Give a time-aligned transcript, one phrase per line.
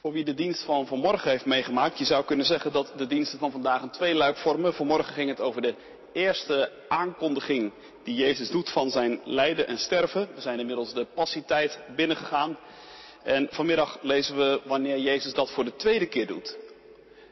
[0.00, 3.38] Voor wie de dienst van vanmorgen heeft meegemaakt, je zou kunnen zeggen dat de diensten
[3.38, 4.74] van vandaag een tweeluik vormen.
[4.74, 5.74] Vanmorgen ging het over de
[6.12, 7.72] eerste aankondiging
[8.04, 10.28] die Jezus doet van zijn lijden en sterven.
[10.34, 12.58] We zijn inmiddels de passietijd binnengegaan.
[13.22, 16.58] En vanmiddag lezen we wanneer Jezus dat voor de tweede keer doet.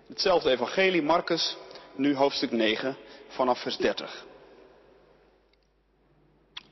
[0.09, 1.57] Hetzelfde evangelie, Marcus,
[1.95, 2.97] nu hoofdstuk 9,
[3.29, 4.27] vanaf vers 30.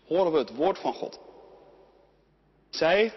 [0.06, 1.18] Horen we het woord van God.
[2.70, 3.12] Zij,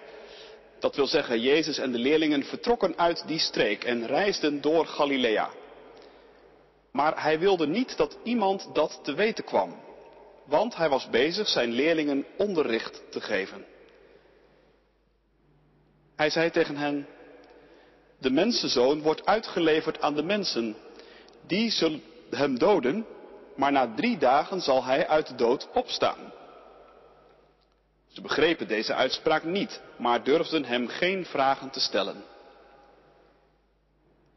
[0.80, 5.50] dat wil zeggen Jezus en de leerlingen, vertrokken uit die streek en reisden door Galilea.
[6.92, 9.76] Maar hij wilde niet dat iemand dat te weten kwam,
[10.46, 13.66] want hij was bezig zijn leerlingen onderricht te geven.
[16.16, 17.08] Hij zei tegen hen,
[18.18, 20.76] de mensenzoon wordt uitgeleverd aan de mensen.
[21.48, 23.06] Die zullen hem doden,
[23.56, 26.34] maar na drie dagen zal hij uit de dood opstaan.
[28.10, 32.24] Ze begrepen deze uitspraak niet, maar durfden hem geen vragen te stellen.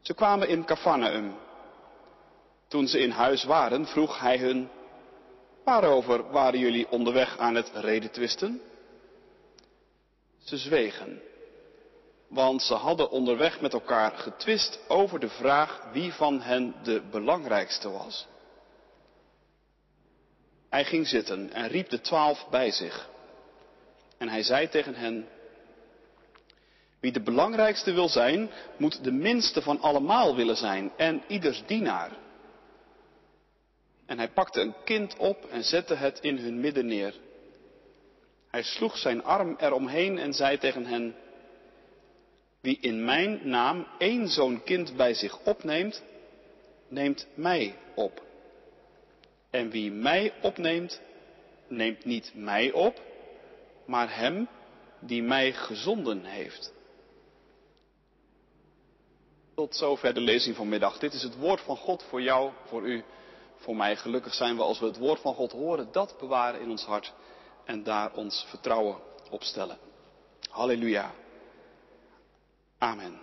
[0.01, 1.35] Ze kwamen in Cafarnaum.
[2.67, 4.69] Toen ze in huis waren, vroeg hij hun,
[5.63, 8.61] waarover waren jullie onderweg aan het redetwisten?
[10.43, 11.21] Ze zwegen,
[12.27, 17.89] want ze hadden onderweg met elkaar getwist over de vraag wie van hen de belangrijkste
[17.89, 18.27] was.
[20.69, 23.11] Hij ging zitten en riep de twaalf bij zich.
[24.23, 25.27] En hij zei tegen hen,
[26.99, 32.11] wie de belangrijkste wil zijn, moet de minste van allemaal willen zijn en ieders dienaar.
[34.05, 37.13] En hij pakte een kind op en zette het in hun midden neer.
[38.49, 41.15] Hij sloeg zijn arm eromheen en zei tegen hen,
[42.61, 46.03] wie in mijn naam één zo'n kind bij zich opneemt,
[46.87, 48.23] neemt mij op.
[49.49, 51.01] En wie mij opneemt,
[51.67, 53.11] neemt niet mij op,
[53.85, 54.47] maar hem
[54.99, 56.73] die mij gezonden heeft.
[59.55, 60.97] Tot zover de lezing vanmiddag.
[60.97, 63.03] Dit is het woord van God voor jou, voor u,
[63.55, 63.95] voor mij.
[63.95, 67.13] Gelukkig zijn we als we het woord van God horen, dat bewaren in ons hart
[67.65, 68.97] en daar ons vertrouwen
[69.29, 69.77] op stellen.
[70.49, 71.13] Halleluja.
[72.77, 73.19] Amen.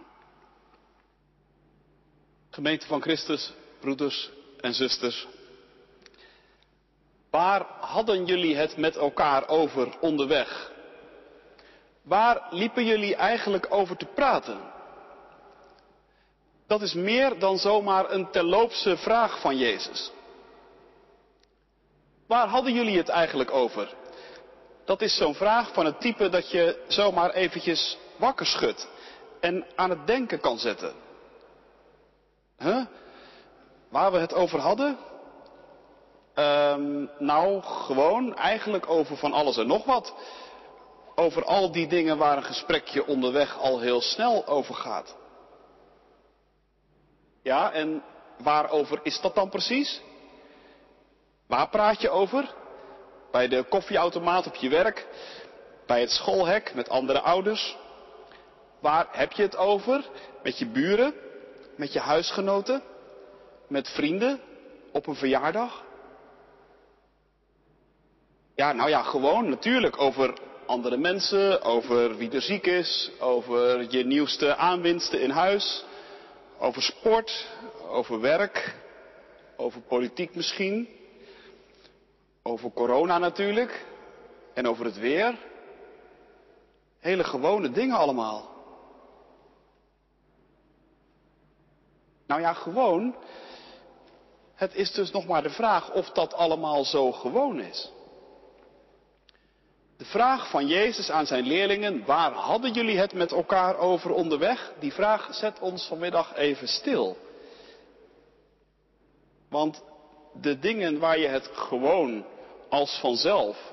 [2.50, 5.26] Gemeente van Christus, broeders en zusters.
[7.30, 10.70] Waar hadden jullie het met elkaar over onderweg?
[12.02, 14.58] Waar liepen jullie eigenlijk over te praten?
[16.66, 20.12] Dat is meer dan zomaar een terloopse vraag van Jezus.
[22.26, 23.94] Waar hadden jullie het eigenlijk over?
[24.84, 28.88] Dat is zo'n vraag van het type dat je zomaar eventjes wakker schudt
[29.40, 30.92] en aan het denken kan zetten.
[33.88, 34.98] Waar we het over hadden?
[36.34, 40.14] Um, nou, gewoon eigenlijk over van alles en nog wat.
[41.14, 45.16] Over al die dingen waar een gesprekje onderweg al heel snel over gaat.
[47.42, 48.02] Ja, en
[48.38, 50.00] waarover is dat dan precies?
[51.46, 52.54] Waar praat je over?
[53.30, 55.06] Bij de koffieautomaat op je werk?
[55.86, 57.76] Bij het schoolhek met andere ouders?
[58.80, 60.04] Waar heb je het over?
[60.42, 61.14] Met je buren?
[61.76, 62.82] Met je huisgenoten?
[63.68, 64.40] Met vrienden?
[64.92, 65.82] Op een verjaardag?
[68.60, 74.04] Ja, nou ja, gewoon natuurlijk over andere mensen, over wie er ziek is, over je
[74.04, 75.84] nieuwste aanwinsten in huis,
[76.58, 77.46] over sport,
[77.88, 78.74] over werk,
[79.56, 80.88] over politiek misschien,
[82.42, 83.86] over corona natuurlijk
[84.54, 85.38] en over het weer.
[86.98, 88.50] Hele gewone dingen allemaal.
[92.26, 93.16] Nou ja, gewoon.
[94.54, 97.90] Het is dus nog maar de vraag of dat allemaal zo gewoon is.
[100.00, 104.72] De vraag van Jezus aan zijn leerlingen, waar hadden jullie het met elkaar over onderweg?
[104.78, 107.16] Die vraag zet ons vanmiddag even stil.
[109.48, 109.82] Want
[110.40, 112.24] de dingen waar je het gewoon
[112.68, 113.72] als vanzelf,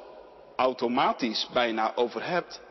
[0.55, 2.61] automatisch bijna over hebt,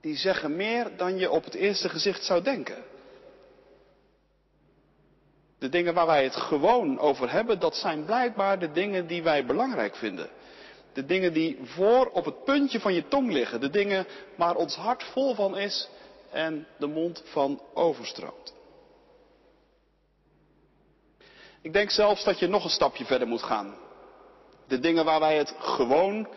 [0.00, 2.84] die zeggen meer dan je op het eerste gezicht zou denken.
[5.58, 9.46] De dingen waar wij het gewoon over hebben, dat zijn blijkbaar de dingen die wij
[9.46, 10.30] belangrijk vinden.
[10.94, 13.60] De dingen die voor op het puntje van je tong liggen.
[13.60, 14.06] De dingen
[14.36, 15.88] waar ons hart vol van is
[16.30, 18.54] en de mond van overstroomt.
[21.62, 23.74] Ik denk zelfs dat je nog een stapje verder moet gaan.
[24.68, 26.28] De dingen waar wij het gewoon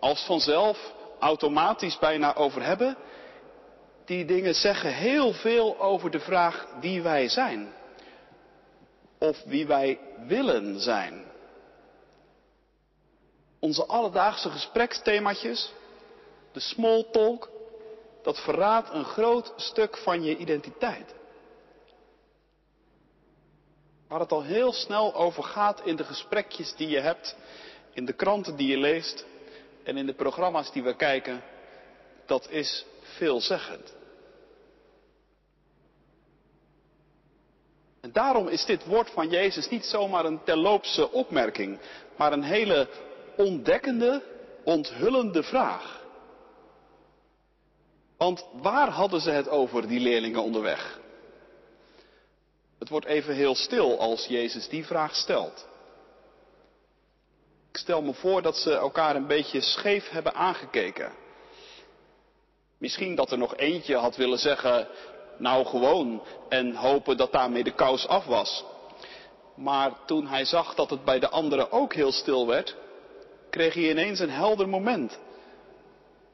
[0.00, 2.96] als vanzelf automatisch bijna over hebben,
[4.04, 7.72] die dingen zeggen heel veel over de vraag wie wij zijn.
[9.18, 11.24] Of wie wij willen zijn.
[13.66, 15.72] Onze alledaagse gespreksthemaatjes,
[16.52, 17.50] de small talk,
[18.22, 21.14] dat verraadt een groot stuk van je identiteit.
[24.08, 27.36] Waar het al heel snel over gaat in de gesprekjes die je hebt,
[27.92, 29.26] in de kranten die je leest
[29.84, 31.42] en in de programma's die we kijken,
[32.26, 33.94] dat is veelzeggend.
[38.00, 41.78] En daarom is dit woord van Jezus niet zomaar een terloopse opmerking,
[42.16, 42.88] maar een hele
[43.36, 44.22] ontdekkende,
[44.64, 46.04] onthullende vraag.
[48.16, 51.00] Want waar hadden ze het over, die leerlingen onderweg?
[52.78, 55.66] Het wordt even heel stil als Jezus die vraag stelt.
[57.70, 61.12] Ik stel me voor dat ze elkaar een beetje scheef hebben aangekeken.
[62.78, 64.88] Misschien dat er nog eentje had willen zeggen,
[65.38, 68.64] nou gewoon, en hopen dat daarmee de kous af was.
[69.54, 72.76] Maar toen hij zag dat het bij de anderen ook heel stil werd,
[73.56, 75.18] kreeg hij ineens een helder moment.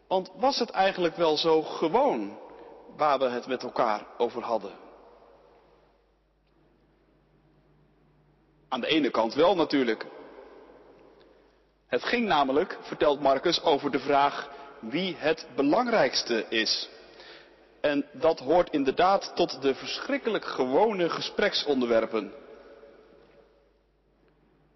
[0.08, 2.38] Want was het eigenlijk wel zo gewoon
[2.96, 4.72] waar we het met elkaar over hadden?
[8.69, 10.06] Aan de ene kant wel natuurlijk.
[11.86, 16.88] Het ging namelijk, vertelt Marcus, over de vraag wie het belangrijkste is.
[17.80, 22.32] En dat hoort inderdaad tot de verschrikkelijk gewone gespreksonderwerpen.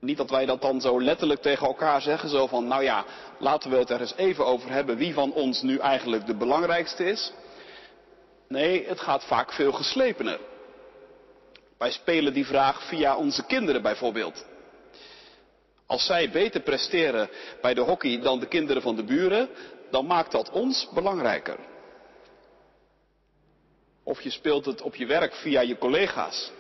[0.01, 3.05] Niet dat wij dat dan zo letterlijk tegen elkaar zeggen, zo van, nou ja,
[3.39, 7.05] laten we het er eens even over hebben wie van ons nu eigenlijk de belangrijkste
[7.05, 7.33] is.
[8.49, 10.41] Nee, het gaat vaak veel geslepener.
[11.79, 14.45] Wij spelen die vraag via onze kinderen bijvoorbeeld.
[15.87, 17.29] Als zij beter presteren
[17.61, 19.49] bij de hockey dan de kinderen van de buren,
[19.91, 21.59] dan maakt dat ons belangrijker.
[24.03, 26.51] Of je speelt het op je werk via je collega's.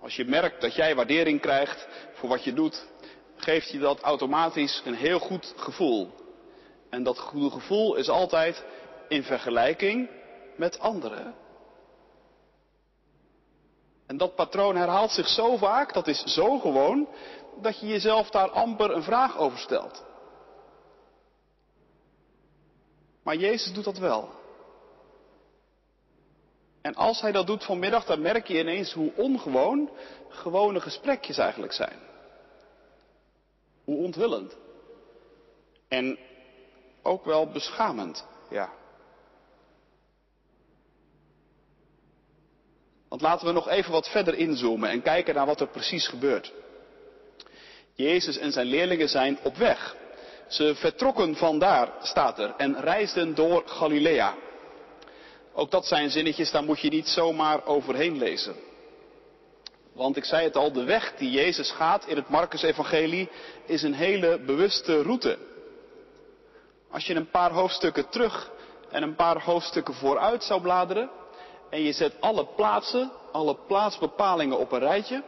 [0.00, 2.86] Als je merkt dat jij waardering krijgt voor wat je doet,
[3.36, 6.10] geeft je dat automatisch een heel goed gevoel.
[6.90, 8.64] En dat goede gevoel is altijd
[9.08, 10.10] in vergelijking
[10.56, 11.34] met anderen.
[14.06, 17.08] En dat patroon herhaalt zich zo vaak, dat is zo gewoon,
[17.60, 20.04] dat je jezelf daar amper een vraag over stelt.
[23.22, 24.30] Maar Jezus doet dat wel.
[26.86, 29.90] En als hij dat doet vanmiddag, dan merk je ineens hoe ongewoon
[30.28, 31.98] gewone gesprekjes eigenlijk zijn.
[33.84, 34.56] Hoe onthullend.
[35.88, 36.18] En
[37.02, 38.72] ook wel beschamend, ja.
[43.08, 46.52] Want laten we nog even wat verder inzoomen en kijken naar wat er precies gebeurt.
[47.94, 49.96] Jezus en zijn leerlingen zijn op weg.
[50.48, 54.34] Ze vertrokken vandaar, staat er, en reisden door Galilea.
[55.58, 58.54] Ook dat zijn zinnetjes, daar moet je niet zomaar overheen lezen.
[59.92, 63.28] Want ik zei het al, de weg die Jezus gaat in het Marcus-evangelie
[63.66, 65.38] is een hele bewuste route.
[66.90, 68.50] Als je een paar hoofdstukken terug
[68.90, 71.10] en een paar hoofdstukken vooruit zou bladeren
[71.70, 75.22] en je zet alle plaatsen, alle plaatsbepalingen op een rijtje,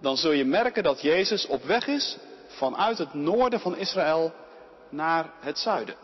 [0.00, 4.32] dan zul je merken dat Jezus op weg is vanuit het noorden van Israël
[4.88, 5.96] naar het zuiden.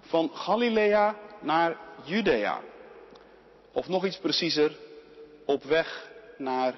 [0.00, 2.60] Van Galilea naar Judea.
[3.72, 4.76] Of nog iets preciezer,
[5.44, 6.74] op weg naar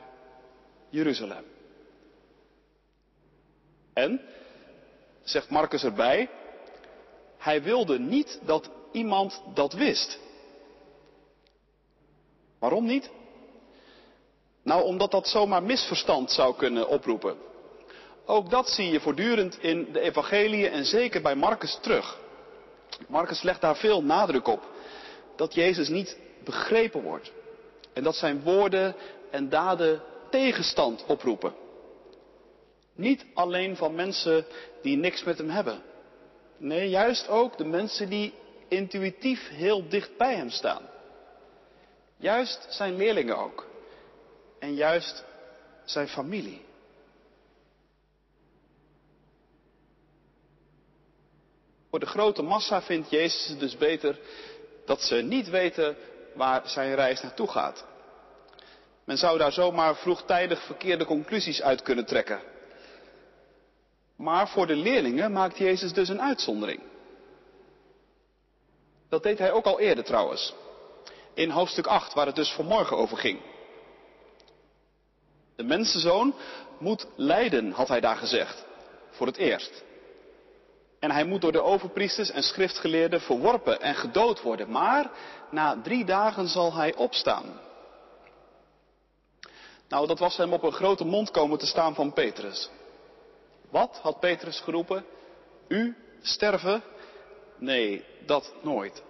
[0.89, 1.45] Jeruzalem.
[3.93, 4.21] En,
[5.23, 6.29] zegt Marcus erbij,
[7.39, 10.19] hij wilde niet dat iemand dat wist.
[12.59, 13.11] Waarom niet?
[14.63, 17.37] Nou, omdat dat zomaar misverstand zou kunnen oproepen.
[18.27, 22.19] Ook dat zie je voortdurend in de evangeliën en zeker bij Marcus terug.
[23.09, 24.72] Marcus legt daar veel nadruk op.
[25.37, 27.33] Dat Jezus niet begrepen wordt.
[27.93, 28.95] En dat zijn woorden
[29.31, 31.55] en daden tegenstand oproepen.
[32.95, 34.47] Niet alleen van mensen
[34.83, 35.83] die niks met hem hebben.
[36.57, 38.35] Nee, juist ook de mensen die
[38.69, 40.83] intuïtief heel dicht bij hem staan.
[42.17, 43.67] Juist zijn leerlingen ook.
[44.59, 45.25] En juist
[45.85, 46.63] zijn familie.
[51.91, 54.19] Voor de grote massa vindt Jezus het dus beter
[54.85, 55.97] dat ze niet weten
[56.35, 57.85] waar zijn reis naartoe gaat.
[59.05, 62.41] Men zou daar zomaar vroegtijdig verkeerde conclusies uit kunnen trekken.
[64.17, 66.81] Maar voor de leerlingen maakt Jezus dus een uitzondering.
[69.09, 70.55] Dat deed hij ook al eerder trouwens.
[71.35, 73.41] In hoofdstuk 8, waar het dus vanmorgen over ging.
[75.57, 76.35] De mensenzoon
[76.79, 78.65] moet lijden, had hij daar gezegd.
[79.11, 79.85] Voor het eerst.
[81.03, 84.71] En hij moet door de overpriesters en schriftgeleerden verworpen en gedood worden.
[84.71, 85.11] Maar
[85.51, 87.61] na drie dagen zal hij opstaan.
[89.89, 92.71] Nou, dat was hem op een grote mond komen te staan van Petrus.
[93.71, 95.05] Wat had Petrus geroepen?
[95.69, 96.83] U sterven?
[97.59, 99.03] Nee, dat nooit.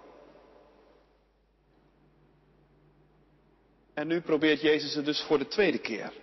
[3.93, 6.22] En nu probeert Jezus het dus voor de tweede keer.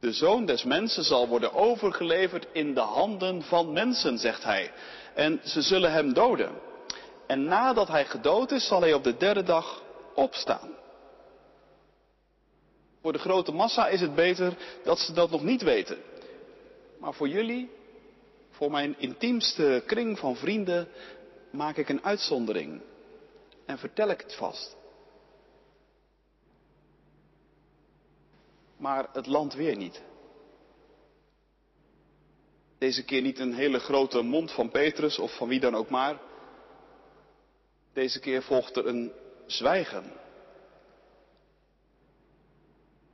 [0.00, 4.72] De zoon des mensen zal worden overgeleverd in de handen van mensen, zegt hij.
[5.14, 6.50] En ze zullen hem doden.
[7.26, 9.82] En nadat hij gedood is, zal hij op de derde dag
[10.14, 10.70] opstaan.
[13.02, 14.52] Voor de grote massa is het beter
[14.84, 15.98] dat ze dat nog niet weten.
[16.98, 17.70] Maar voor jullie,
[18.50, 20.88] voor mijn intiemste kring van vrienden,
[21.50, 22.80] maak ik een uitzondering
[23.66, 24.76] en vertel ik het vast.
[28.78, 30.02] Maar het land weer niet.
[32.78, 36.18] Deze keer niet een hele grote mond van Petrus of van wie dan ook maar.
[37.92, 39.12] Deze keer volgt er een
[39.46, 40.12] zwijgen.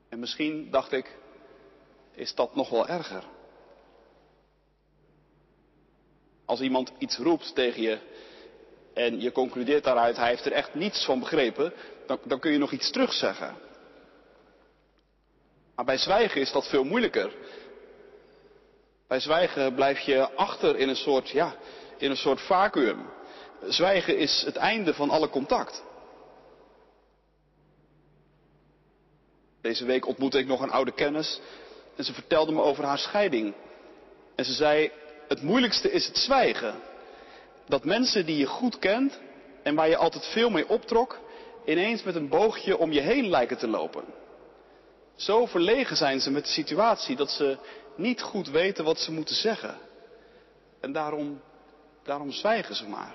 [0.08, 1.16] En misschien, dacht ik,
[2.12, 3.24] is dat nog wel erger.
[6.44, 7.98] Als iemand iets roept tegen je
[8.94, 11.72] en je concludeert daaruit, hij heeft er echt niets van begrepen,
[12.06, 13.56] dan, dan kun je nog iets terugzeggen.
[15.74, 17.32] Maar bij zwijgen is dat veel moeilijker.
[19.08, 21.56] Bij zwijgen blijf je achter in een soort, ja,
[21.98, 23.06] in een soort vacuüm.
[23.68, 25.82] Zwijgen is het einde van alle contact.
[29.60, 31.40] Deze week ontmoette ik nog een oude kennis
[31.96, 33.54] en ze vertelde me over haar scheiding.
[34.34, 34.90] En ze zei,
[35.28, 36.74] het moeilijkste is het zwijgen.
[37.66, 39.20] Dat mensen die je goed kent
[39.62, 41.18] en waar je altijd veel mee optrok,
[41.64, 44.04] ineens met een boogje om je heen lijken te lopen.
[45.16, 47.58] Zo verlegen zijn ze met de situatie dat ze
[47.96, 49.78] niet goed weten wat ze moeten zeggen.
[50.80, 51.42] En daarom,
[52.02, 53.14] daarom zwijgen ze maar.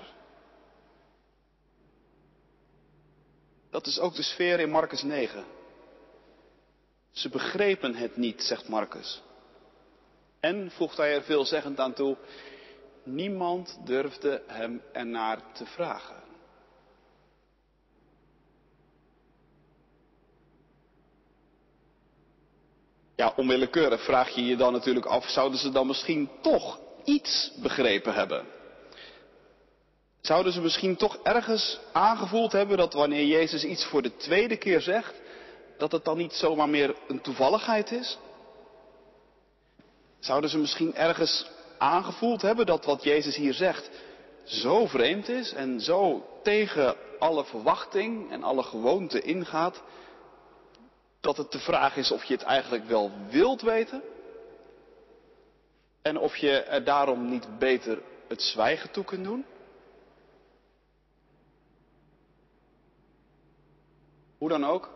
[3.70, 5.44] Dat is ook de sfeer in Marcus 9.
[7.10, 9.22] Ze begrepen het niet, zegt Marcus.
[10.40, 12.16] En, voegt hij er veelzeggend aan toe,
[13.02, 16.29] niemand durfde hem ernaar te vragen.
[23.20, 28.14] Ja, onwillekeurig vraag je je dan natuurlijk af, zouden ze dan misschien toch iets begrepen
[28.14, 28.44] hebben?
[30.20, 34.80] Zouden ze misschien toch ergens aangevoeld hebben dat wanneer Jezus iets voor de tweede keer
[34.80, 35.14] zegt,
[35.78, 38.18] dat het dan niet zomaar meer een toevalligheid is?
[40.18, 43.90] Zouden ze misschien ergens aangevoeld hebben dat wat Jezus hier zegt
[44.44, 49.82] zo vreemd is en zo tegen alle verwachting en alle gewoonte ingaat,
[51.20, 54.02] dat het de vraag is of je het eigenlijk wel wilt weten
[56.02, 59.44] en of je er daarom niet beter het zwijgen toe kunt doen?
[64.38, 64.90] Hoe dan ook,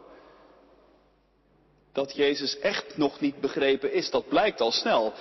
[1.93, 5.13] dat Jezus echt nog niet begrepen is, dat blijkt al snel.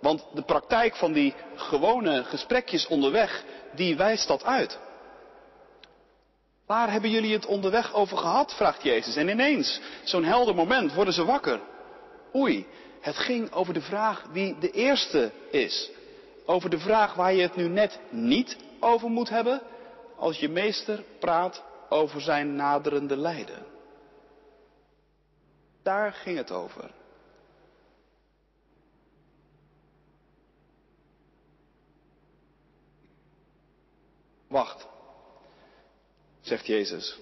[0.00, 4.78] Want de praktijk van die gewone gesprekjes onderweg, die wijst dat uit.
[6.66, 8.54] Waar hebben jullie het onderweg over gehad?
[8.54, 9.16] vraagt Jezus.
[9.16, 11.60] En ineens, zo'n helder moment, worden ze wakker.
[12.34, 12.66] Oei,
[13.00, 15.90] het ging over de vraag wie de eerste is.
[16.46, 19.62] Over de vraag waar je het nu net niet over moet hebben
[20.16, 23.66] als je meester praat over zijn naderende lijden.
[25.82, 26.90] Daar ging het over.
[34.48, 34.86] Wacht,
[36.46, 37.18] zegt Jezus.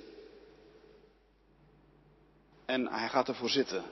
[2.65, 3.85] En hij gaat ervoor zitten.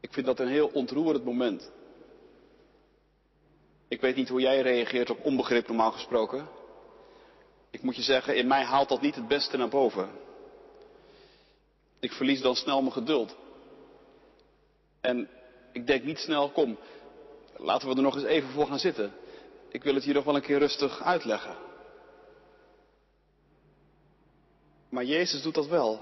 [0.00, 1.70] Ik vind dat een heel ontroerend moment.
[3.88, 6.48] Ik weet niet hoe jij reageert op onbegrip normaal gesproken.
[7.70, 10.10] Ik moet je zeggen, in mij haalt dat niet het beste naar boven.
[12.00, 13.36] Ik verlies dan snel mijn geduld.
[15.00, 15.28] En
[15.72, 16.78] ik denk niet snel, kom,
[17.56, 19.12] laten we er nog eens even voor gaan zitten.
[19.68, 21.69] Ik wil het hier nog wel een keer rustig uitleggen.
[24.90, 26.00] Maar Jezus doet dat wel.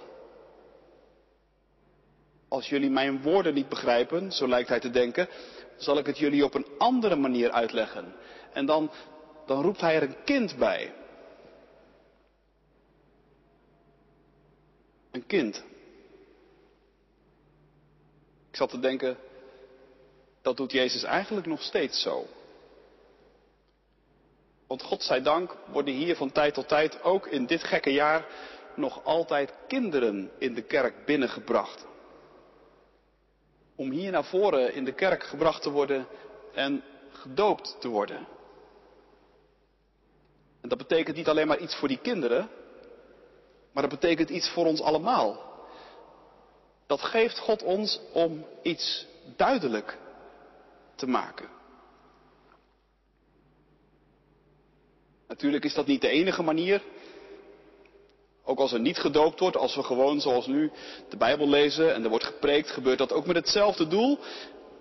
[2.49, 5.29] Als jullie mijn woorden niet begrijpen, zo lijkt hij te denken,
[5.77, 8.15] zal ik het jullie op een andere manier uitleggen.
[8.53, 8.91] En dan,
[9.47, 10.95] dan roept hij er een kind bij.
[15.11, 15.65] Een kind.
[18.51, 19.17] Ik zat te denken,
[20.43, 22.27] dat doet Jezus eigenlijk nog steeds zo.
[24.67, 28.27] Want God zij dank worden hier van tijd tot tijd, ook in dit gekke jaar,
[28.79, 31.87] nog altijd kinderen in de kerk binnengebracht.
[33.77, 36.07] Om hier naar voren in de kerk gebracht te worden
[36.55, 36.83] en
[37.13, 38.27] gedoopt te worden.
[40.61, 42.49] En dat betekent niet alleen maar iets voor die kinderen,
[43.73, 45.47] maar dat betekent iets voor ons allemaal.
[46.87, 49.07] Dat geeft God ons om iets
[49.37, 49.99] duidelijk
[50.95, 51.49] te maken.
[55.29, 56.83] Natuurlijk is dat niet de enige manier
[58.49, 60.71] Ook als er niet gedoopt wordt, als we gewoon zoals nu
[61.09, 64.19] de Bijbel lezen en er wordt gepreekt, gebeurt dat ook met hetzelfde doel.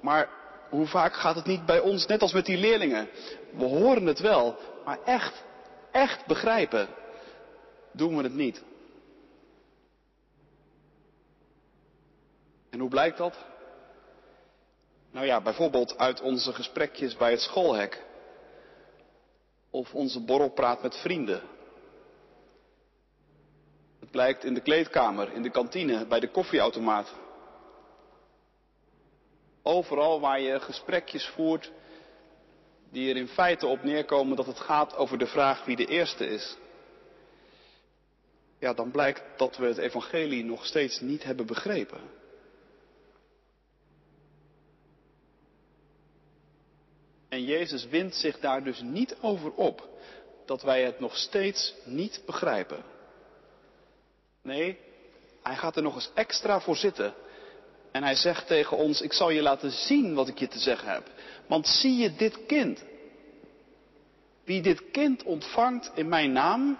[0.01, 0.29] Maar
[0.69, 3.09] hoe vaak gaat het niet bij ons, net als met die leerlingen?
[3.51, 4.55] We horen het wel,
[4.85, 5.43] maar echt,
[5.91, 6.87] echt begrijpen,
[7.91, 8.63] doen we het niet.
[12.69, 13.35] En hoe blijkt dat?
[15.11, 18.05] Nou ja, bijvoorbeeld uit onze gesprekjes bij het schoolhek.
[19.69, 21.41] Of onze borrelpraat met vrienden.
[24.07, 27.13] Het blijkt in de kleedkamer, in de kantine, bij de koffieautomaat.
[29.61, 31.71] Overal waar je gesprekjes voert
[32.89, 36.25] die er in feite op neerkomen dat het gaat over de vraag wie de eerste
[36.25, 36.57] is.
[38.59, 42.01] Ja, dan blijkt dat we het evangelie nog steeds niet hebben begrepen.
[47.29, 49.89] En Jezus wint zich daar dus niet over op
[50.45, 52.95] dat wij het nog steeds niet begrijpen.
[54.47, 54.77] Nee,
[55.41, 57.13] hij gaat er nog eens extra voor zitten.
[57.91, 60.89] En hij zegt tegen ons, ik zal je laten zien wat ik je te zeggen
[60.89, 61.11] heb.
[61.47, 62.83] Want zie je dit kind?
[64.43, 66.77] Wie dit kind ontvangt in mijn naam,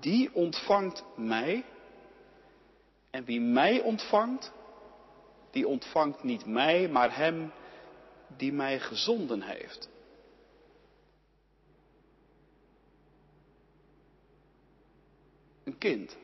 [0.00, 1.64] die ontvangt mij.
[3.10, 4.52] En wie mij ontvangt,
[5.50, 7.52] die ontvangt niet mij, maar hem
[8.36, 9.88] die mij gezonden heeft.
[15.64, 16.16] Een kind.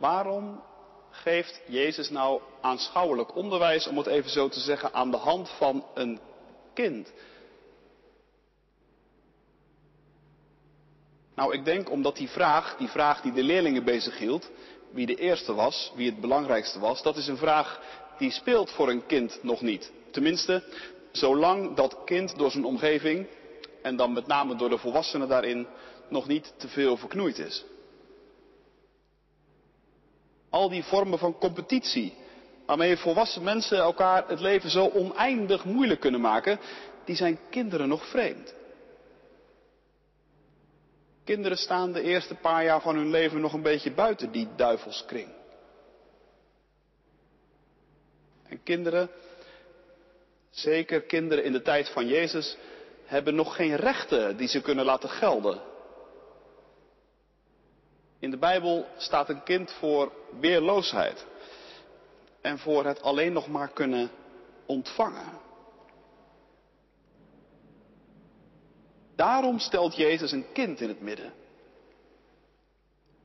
[0.00, 0.62] Waarom
[1.10, 5.84] geeft Jezus nou aanschouwelijk onderwijs, om het even zo te zeggen, aan de hand van
[5.94, 6.20] een
[6.74, 7.12] kind?
[11.34, 14.50] Nou, ik denk omdat die vraag, die vraag die de leerlingen bezighield,
[14.90, 17.80] wie de eerste was, wie het belangrijkste was, dat is een vraag
[18.18, 19.92] die speelt voor een kind nog niet.
[20.10, 20.64] Tenminste,
[21.12, 23.26] zolang dat kind door zijn omgeving,
[23.82, 25.66] en dan met name door de volwassenen daarin,
[26.08, 27.64] nog niet te veel verknoeid is.
[30.50, 32.14] Al die vormen van competitie,
[32.66, 36.60] waarmee volwassen mensen elkaar het leven zo oneindig moeilijk kunnen maken,
[37.04, 38.54] die zijn kinderen nog vreemd.
[41.24, 45.28] Kinderen staan de eerste paar jaar van hun leven nog een beetje buiten die duivelskring.
[48.48, 49.10] En kinderen,
[50.50, 52.56] zeker kinderen in de tijd van Jezus,
[53.04, 55.69] hebben nog geen rechten die ze kunnen laten gelden.
[58.20, 61.26] In de Bijbel staat een kind voor weerloosheid
[62.40, 64.10] en voor het alleen nog maar kunnen
[64.66, 65.38] ontvangen.
[69.16, 71.32] Daarom stelt Jezus een kind in het midden.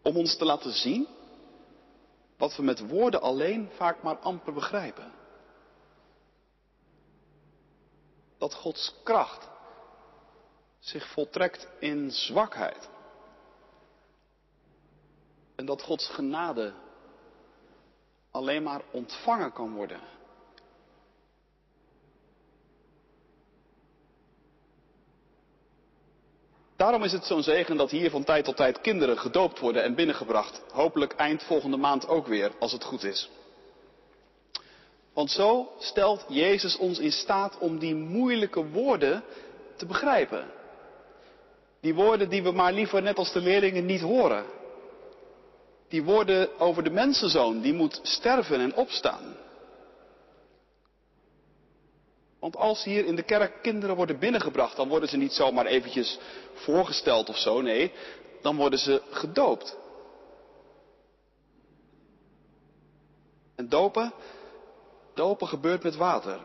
[0.02, 1.08] Om ons te laten zien
[2.38, 5.12] wat we met woorden alleen vaak maar amper begrijpen.
[8.38, 9.48] Dat Gods kracht
[10.80, 12.90] zich voltrekt in zwakheid.
[15.56, 16.74] En dat Gods genade
[18.32, 20.00] alleen maar ontvangen kan worden.
[26.76, 29.96] Daarom is het zo'n zegen dat hier van tijd tot tijd kinderen gedoopt worden en
[29.96, 30.62] binnengebracht.
[30.72, 33.30] Hopelijk eind volgende maand ook weer, als het goed is.
[35.14, 39.24] Want zo stelt Jezus ons in staat om die moeilijke woorden
[39.76, 40.52] te begrijpen.
[41.82, 44.46] Die woorden die we maar liever net als de leerlingen niet horen.
[45.88, 49.36] Die woorden over de mensenzoon die moet sterven en opstaan.
[52.40, 56.20] Want als hier in de kerk kinderen worden binnengebracht, dan worden ze niet zomaar eventjes
[56.54, 57.62] voorgesteld of zo.
[57.62, 57.92] Nee,
[58.42, 59.78] dan worden ze gedoopt.
[63.56, 64.14] En dopen,
[65.14, 66.40] dopen gebeurt met water.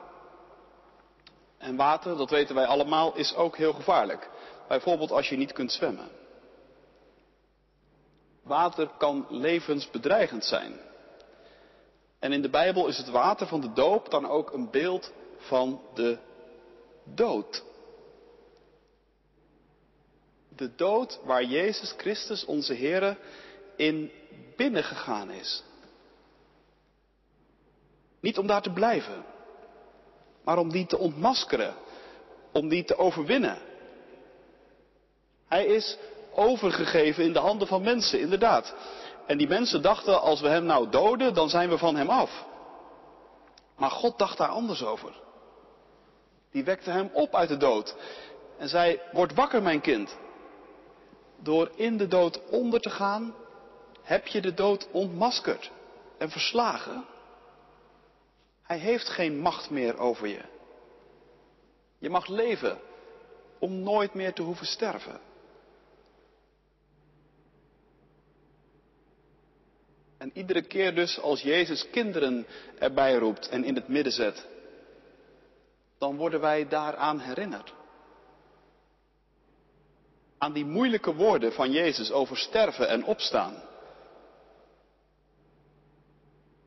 [1.59, 4.31] En water, dat weten wij allemaal, is ook heel gevaarlijk.
[4.69, 6.09] Bijvoorbeeld als je niet kunt zwemmen.
[8.51, 10.81] Water kan levensbedreigend zijn.
[12.19, 15.81] En in de Bijbel is het water van de doop dan ook een beeld van
[15.95, 16.19] de
[17.05, 17.65] dood.
[20.57, 23.19] De dood waar Jezus Christus, onze Heer,
[23.77, 24.11] in
[24.57, 25.63] binnengegaan is.
[28.21, 29.25] Niet om daar te blijven,
[30.45, 31.75] maar om die te ontmaskeren,
[32.53, 33.59] om die te overwinnen.
[35.49, 35.99] Hij is
[36.35, 38.75] overgegeven in de handen van mensen, inderdaad.
[39.27, 42.45] En die mensen dachten, als we hem nou doden, dan zijn we van hem af.
[43.77, 45.13] Maar God dacht daar anders over.
[46.51, 47.97] Die wekte hem op uit de dood
[48.59, 50.17] en zei, word wakker mijn kind.
[51.43, 53.35] Door in de dood onder te gaan,
[54.03, 55.71] heb je de dood ontmaskerd
[56.19, 57.05] en verslagen.
[58.63, 60.43] Hij heeft geen macht meer over je.
[61.99, 62.79] Je mag leven
[63.59, 65.21] om nooit meer te hoeven sterven.
[70.21, 72.47] En iedere keer dus als Jezus kinderen
[72.79, 74.47] erbij roept en in het midden zet,
[75.99, 77.73] dan worden wij daaraan herinnerd.
[80.39, 83.63] Aan die moeilijke woorden van Jezus over sterven en opstaan.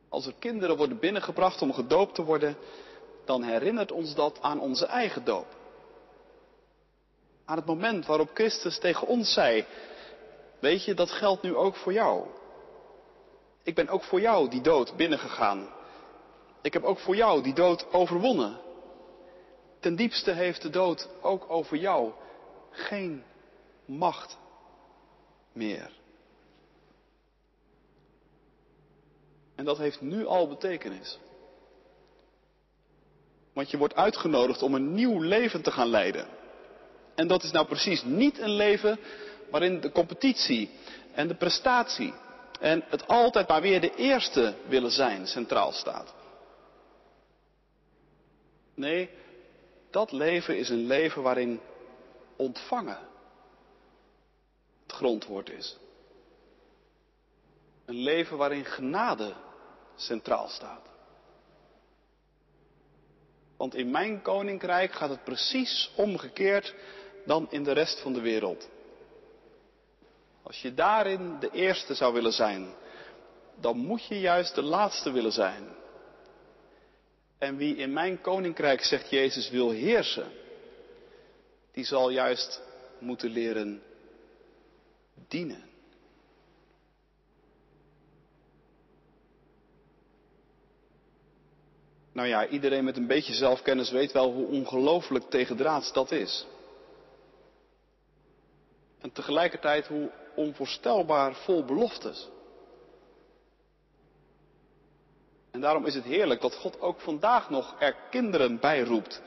[0.10, 2.58] Als er kinderen worden binnengebracht om gedoopt te worden,
[3.26, 5.48] dan herinnert ons dat aan onze eigen doop.
[7.46, 9.66] Aan het moment waarop Christus tegen ons zei,
[10.60, 12.28] weet je, dat geldt nu ook voor jou.
[13.64, 15.68] Ik ben ook voor jou die dood binnengegaan.
[16.62, 18.60] Ik heb ook voor jou die dood overwonnen.
[19.80, 22.12] Ten diepste heeft de dood ook over jou
[22.70, 23.24] geen
[23.86, 24.38] macht
[25.52, 25.92] meer.
[29.56, 31.20] En dat heeft nu al betekenis.
[33.54, 36.28] Want je wordt uitgenodigd om een nieuw leven te gaan leiden.
[37.16, 39.00] En dat is nou precies niet een leven
[39.52, 40.70] waarin de competitie
[41.14, 42.14] en de prestatie
[42.64, 46.14] en het altijd maar weer de eerste willen zijn centraal staat.
[48.74, 49.10] Nee,
[49.90, 51.60] dat leven is een leven waarin
[52.36, 52.98] ontvangen
[54.84, 55.78] het grondwoord is.
[57.86, 59.34] Een leven waarin genade
[59.96, 60.88] centraal staat.
[63.58, 66.76] Want in mijn koninkrijk gaat het precies omgekeerd
[67.26, 68.70] dan in de rest van de wereld.
[70.44, 72.74] Als je daarin de eerste zou willen zijn,
[73.56, 75.68] dan moet je juist de laatste willen zijn.
[77.38, 80.32] En wie in mijn koninkrijk, zegt Jezus, wil heersen,
[81.72, 82.62] die zal juist
[83.00, 83.84] moeten leren
[85.28, 85.72] dienen.
[92.12, 96.46] Nou ja, iedereen met een beetje zelfkennis weet wel hoe ongelooflijk tegendraads dat is.
[99.02, 102.30] En tegelijkertijd hoe onvoorstelbaar vol beloftes.
[105.52, 109.22] En daarom is het heerlijk dat God ook vandaag nog er kinderen bij roept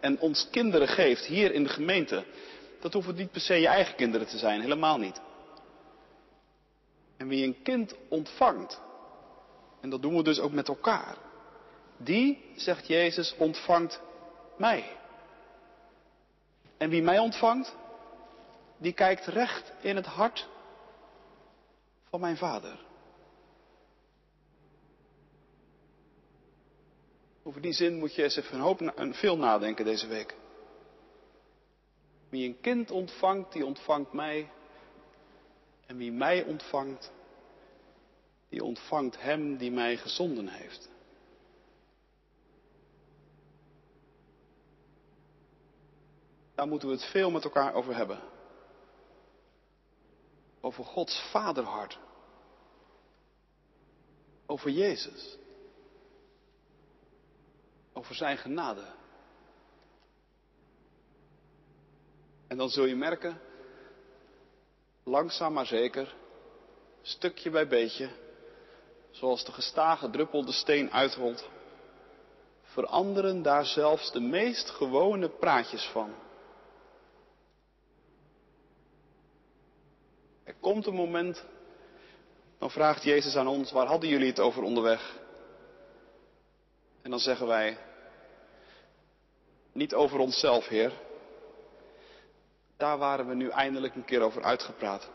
[0.00, 2.24] en ons kinderen geeft hier in de gemeente.
[2.80, 5.20] Dat hoeven niet per se je eigen kinderen te zijn, helemaal niet.
[7.16, 8.80] En wie een kind ontvangt,
[9.80, 11.16] en dat doen we dus ook met elkaar,
[11.96, 14.00] die, zegt Jezus, ontvangt
[14.56, 14.84] mij.
[16.76, 17.76] En wie mij ontvangt,
[18.80, 20.48] die kijkt recht in het hart
[22.08, 22.78] van mijn vader.
[27.42, 30.34] Over die zin moet je eens even een hoop een veel nadenken deze week.
[32.28, 34.50] Wie een kind ontvangt, die ontvangt mij.
[35.86, 37.12] En wie mij ontvangt,
[38.48, 40.90] die ontvangt hem die mij gezonden heeft.
[46.54, 48.29] Daar moeten we het veel met elkaar over hebben.
[50.60, 51.98] Over Gods vaderhart.
[54.46, 55.38] Over Jezus.
[57.92, 58.98] Over zijn genade.
[62.46, 63.40] En dan zul je merken,
[65.04, 66.14] langzaam maar zeker,
[67.02, 68.10] stukje bij beetje,
[69.10, 71.48] zoals de gestage druppel de steen uitrolt,
[72.62, 76.14] veranderen daar zelfs de meest gewone praatjes van.
[80.60, 81.44] Komt een moment,
[82.58, 85.18] dan vraagt Jezus aan ons, waar hadden jullie het over onderweg?
[87.02, 87.78] En dan zeggen wij,
[89.72, 90.92] niet over onszelf, Heer.
[92.76, 95.08] Daar waren we nu eindelijk een keer over uitgepraat.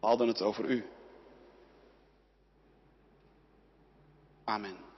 [0.00, 0.86] We hadden het over U.
[4.44, 4.91] Amen.